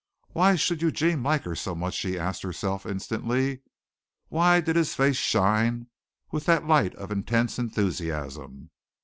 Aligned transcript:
"Why 0.29 0.55
should 0.55 0.81
Eugene 0.81 1.21
like 1.21 1.43
her 1.43 1.53
so 1.53 1.75
much?" 1.75 1.93
she 1.93 2.17
asked 2.17 2.41
herself 2.41 2.87
instantly. 2.87 3.59
"Why 4.29 4.59
did 4.59 4.75
his 4.75 4.95
face 4.95 5.15
shine 5.15 5.89
with 6.31 6.45
that 6.47 6.65
light 6.65 6.95
of 6.95 7.11
intense 7.11 7.59
enthusiasm?" 7.59 8.71